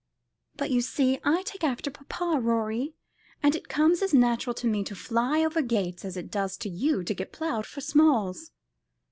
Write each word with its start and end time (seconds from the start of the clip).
But 0.55 0.71
you 0.71 0.81
see 0.81 1.19
I 1.23 1.43
take 1.43 1.63
after 1.63 1.91
papa, 1.91 2.39
Rorie; 2.41 2.95
and 3.43 3.55
it 3.55 3.69
comes 3.69 4.01
as 4.01 4.15
natural 4.15 4.55
to 4.55 4.65
me 4.65 4.83
to 4.85 4.95
fly 4.95 5.45
over 5.45 5.61
gates 5.61 6.03
as 6.03 6.17
it 6.17 6.31
does 6.31 6.57
to 6.57 6.69
you 6.69 7.03
to 7.03 7.13
get 7.13 7.31
ploughed 7.31 7.67
for 7.67 7.81
smalls. 7.81 8.49